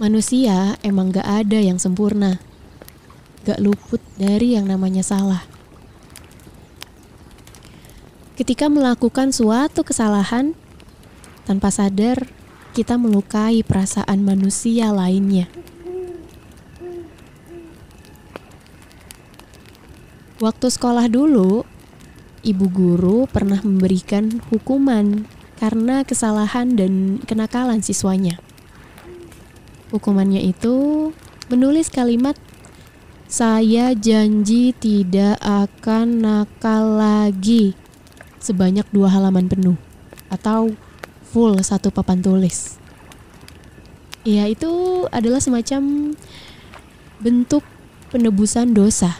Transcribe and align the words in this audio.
Manusia 0.00 0.80
emang 0.80 1.12
gak 1.12 1.28
ada 1.28 1.60
yang 1.60 1.76
sempurna. 1.76 2.40
Gak 3.44 3.60
luput 3.60 4.00
dari 4.16 4.56
yang 4.56 4.64
namanya 4.64 5.04
salah. 5.04 5.44
Ketika 8.32 8.72
melakukan 8.72 9.28
suatu 9.28 9.84
kesalahan, 9.84 10.56
tanpa 11.44 11.68
sadar 11.68 12.32
kita 12.72 12.96
melukai 12.96 13.60
perasaan 13.60 14.24
manusia 14.24 14.88
lainnya. 14.88 15.52
Waktu 20.40 20.66
sekolah 20.72 21.12
dulu, 21.12 21.68
ibu 22.40 22.66
guru 22.72 23.28
pernah 23.28 23.60
memberikan 23.60 24.40
hukuman 24.48 25.28
karena 25.60 26.08
kesalahan 26.08 26.72
dan 26.72 27.20
kenakalan 27.28 27.84
siswanya. 27.84 28.40
Hukumannya 29.90 30.42
itu 30.46 31.10
menulis 31.50 31.90
kalimat 31.90 32.38
saya 33.30 33.94
janji 33.94 34.74
tidak 34.74 35.38
akan 35.38 36.22
nakal 36.22 36.98
lagi 36.98 37.78
sebanyak 38.42 38.82
dua 38.90 39.06
halaman 39.06 39.46
penuh 39.46 39.78
atau 40.26 40.74
full 41.30 41.54
satu 41.62 41.94
papan 41.94 42.18
tulis. 42.18 42.78
Ya 44.26 44.50
itu 44.50 45.06
adalah 45.14 45.38
semacam 45.38 46.14
bentuk 47.22 47.62
penebusan 48.10 48.74
dosa. 48.74 49.14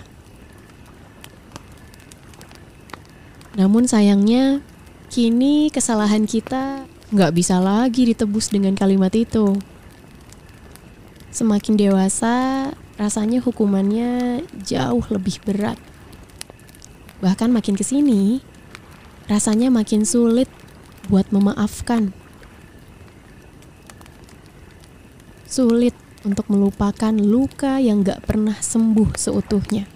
Namun 3.55 3.87
sayangnya 3.87 4.59
kini 5.07 5.71
kesalahan 5.71 6.27
kita 6.27 6.87
nggak 7.15 7.35
bisa 7.35 7.63
lagi 7.63 8.11
ditebus 8.11 8.51
dengan 8.51 8.75
kalimat 8.75 9.15
itu. 9.15 9.55
Semakin 11.41 11.81
dewasa, 11.81 12.69
rasanya 13.01 13.41
hukumannya 13.41 14.45
jauh 14.61 15.01
lebih 15.09 15.41
berat. 15.41 15.81
Bahkan 17.25 17.49
makin 17.49 17.81
ke 17.81 17.81
sini, 17.81 18.45
rasanya 19.25 19.73
makin 19.73 20.05
sulit 20.05 20.53
buat 21.09 21.33
memaafkan. 21.33 22.13
Sulit 25.49 25.97
untuk 26.29 26.45
melupakan 26.53 27.17
luka 27.17 27.81
yang 27.81 28.05
gak 28.05 28.21
pernah 28.29 28.61
sembuh 28.61 29.17
seutuhnya. 29.17 29.89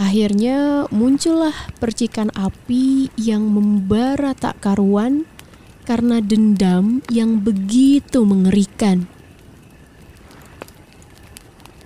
Akhirnya 0.00 0.88
muncullah 0.88 1.76
percikan 1.76 2.32
api 2.32 3.12
yang 3.20 3.52
membara 3.52 4.32
tak 4.32 4.64
karuan 4.64 5.28
karena 5.84 6.18
dendam 6.24 7.04
yang 7.12 7.40
begitu 7.40 8.24
mengerikan 8.24 9.08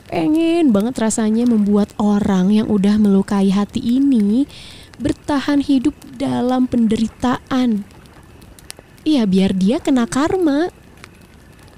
pengen 0.08 0.74
banget 0.74 0.98
rasanya 0.98 1.44
membuat 1.46 1.92
orang 2.00 2.50
yang 2.50 2.66
udah 2.66 2.98
melukai 2.98 3.52
hati 3.54 3.78
ini 3.78 4.48
bertahan 4.98 5.62
hidup 5.62 5.94
dalam 6.18 6.66
penderitaan. 6.66 7.86
Iya, 9.06 9.24
biar 9.24 9.54
dia 9.54 9.78
kena 9.78 10.10
karma. 10.10 10.68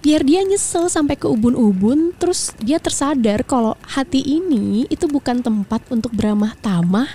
Biar 0.00 0.24
dia 0.24 0.40
nyesel 0.40 0.88
sampai 0.88 1.20
ke 1.20 1.28
ubun-ubun, 1.28 2.16
terus 2.16 2.56
dia 2.56 2.80
tersadar 2.80 3.44
kalau 3.44 3.76
hati 3.84 4.24
ini 4.24 4.88
itu 4.88 5.04
bukan 5.04 5.44
tempat 5.44 5.84
untuk 5.92 6.16
beramah 6.16 6.56
tamah, 6.64 7.12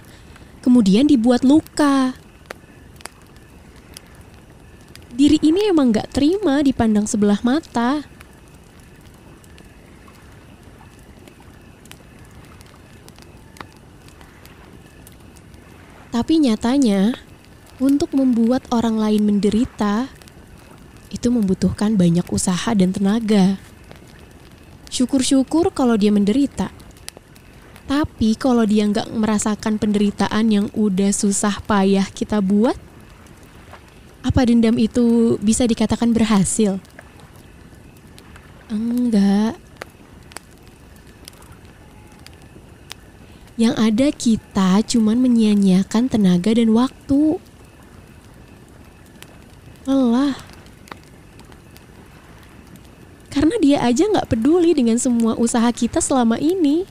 kemudian 0.61 1.09
dibuat 1.09 1.41
luka. 1.41 2.13
Diri 5.15 5.39
ini 5.39 5.71
emang 5.71 5.95
gak 5.95 6.11
terima 6.11 6.59
dipandang 6.59 7.07
sebelah 7.07 7.39
mata. 7.39 8.03
Tapi 16.11 16.43
nyatanya, 16.43 17.15
untuk 17.79 18.11
membuat 18.11 18.67
orang 18.75 18.99
lain 18.99 19.23
menderita, 19.23 20.11
itu 21.11 21.31
membutuhkan 21.31 21.95
banyak 21.95 22.27
usaha 22.31 22.75
dan 22.75 22.91
tenaga. 22.91 23.55
Syukur-syukur 24.91 25.71
kalau 25.71 25.95
dia 25.95 26.11
menderita. 26.11 26.75
Tapi 27.87 28.35
kalau 28.35 28.67
dia 28.67 28.83
nggak 28.87 29.11
merasakan 29.15 29.79
penderitaan 29.79 30.51
yang 30.51 30.67
udah 30.75 31.11
susah 31.15 31.59
payah 31.63 32.07
kita 32.11 32.39
buat, 32.39 32.75
apa 34.25 34.41
dendam 34.49 34.73
itu 34.81 35.37
bisa 35.37 35.69
dikatakan 35.69 36.09
berhasil? 36.09 36.81
Enggak. 38.73 39.61
Yang 43.55 43.75
ada 43.77 44.07
kita 44.09 44.71
cuman 44.83 45.21
menyia-nyiakan 45.21 46.09
tenaga 46.09 46.57
dan 46.57 46.73
waktu. 46.73 47.37
Lelah. 49.85 50.33
Karena 53.29 53.55
dia 53.61 53.77
aja 53.85 54.09
nggak 54.09 54.33
peduli 54.33 54.73
dengan 54.73 54.97
semua 54.97 55.37
usaha 55.37 55.69
kita 55.69 56.01
selama 56.01 56.41
ini. 56.41 56.89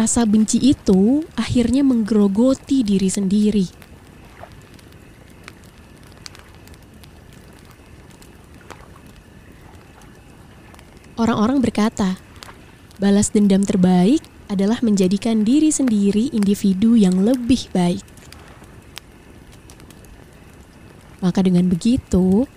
Rasa 0.00 0.24
benci 0.24 0.56
itu 0.56 1.28
akhirnya 1.36 1.84
menggerogoti 1.84 2.80
diri 2.80 3.12
sendiri. 3.12 3.68
Orang-orang 11.20 11.60
berkata, 11.60 12.16
balas 12.96 13.28
dendam 13.28 13.60
terbaik 13.60 14.24
adalah 14.48 14.80
menjadikan 14.80 15.44
diri 15.44 15.68
sendiri 15.68 16.32
individu 16.32 16.96
yang 16.96 17.20
lebih 17.20 17.68
baik. 17.76 18.00
Maka 21.20 21.44
dengan 21.44 21.68
begitu, 21.68 22.48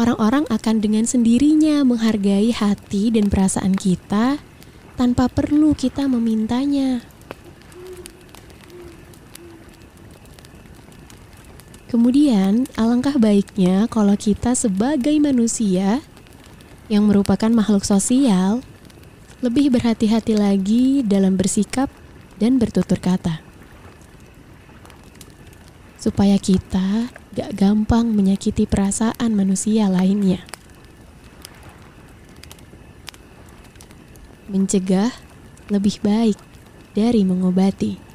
orang-orang 0.00 0.48
akan 0.48 0.80
dengan 0.80 1.04
sendirinya 1.04 1.84
menghargai 1.84 2.56
hati 2.56 3.12
dan 3.12 3.28
perasaan 3.28 3.76
kita 3.76 4.40
tanpa 5.00 5.32
perlu 5.32 5.72
kita 5.72 6.04
memintanya. 6.04 7.00
Kemudian, 11.88 12.68
alangkah 12.76 13.16
baiknya 13.16 13.88
kalau 13.88 14.12
kita 14.12 14.52
sebagai 14.52 15.16
manusia 15.16 16.04
yang 16.92 17.08
merupakan 17.08 17.48
makhluk 17.48 17.88
sosial, 17.88 18.60
lebih 19.40 19.72
berhati-hati 19.72 20.36
lagi 20.36 21.00
dalam 21.00 21.40
bersikap 21.40 21.88
dan 22.36 22.60
bertutur 22.60 23.00
kata. 23.00 23.40
Supaya 25.96 26.36
kita 26.36 27.08
gak 27.32 27.56
gampang 27.56 28.12
menyakiti 28.12 28.68
perasaan 28.68 29.32
manusia 29.32 29.88
lainnya. 29.88 30.44
Mencegah 34.50 35.14
lebih 35.70 36.02
baik 36.02 36.34
dari 36.98 37.22
mengobati. 37.22 38.09